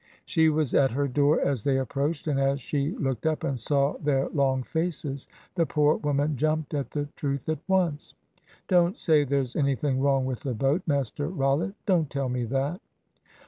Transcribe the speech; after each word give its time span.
She 0.25 0.49
was 0.49 0.73
at 0.73 0.89
her 0.89 1.07
door 1.07 1.39
as 1.39 1.63
they 1.63 1.77
approached, 1.77 2.25
and 2.27 2.39
as 2.39 2.59
she 2.59 2.97
looked 2.97 3.27
up 3.27 3.43
and 3.43 3.59
saw 3.59 3.97
their 3.99 4.29
long 4.29 4.63
faces, 4.63 5.27
the 5.53 5.67
poor 5.67 5.97
woman 5.97 6.35
jumped 6.37 6.73
at 6.73 6.89
the 6.89 7.07
truth 7.15 7.47
at 7.47 7.59
once. 7.67 8.15
"Don't 8.67 8.97
say 8.97 9.23
there's 9.23 9.55
anything 9.55 9.99
wrong 10.01 10.25
with 10.25 10.39
the 10.39 10.55
boat, 10.55 10.81
Master 10.87 11.27
Rollitt. 11.29 11.75
Don't 11.85 12.09
tell 12.09 12.29
me 12.29 12.45
that." 12.45 12.81